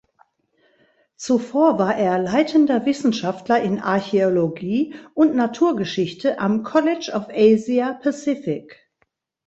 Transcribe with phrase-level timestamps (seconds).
[1.15, 8.89] Zuvor war er leitender Wissenschaftler in Archäologie und Naturgeschichte am College of Asia Pacific.